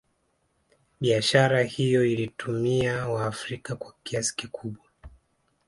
[1.01, 4.85] Biashara hiyo ilitumia waafrika kwa kiasi kikubwa